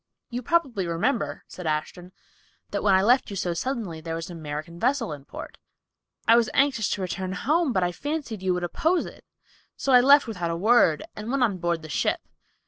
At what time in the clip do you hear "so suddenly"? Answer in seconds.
3.35-4.01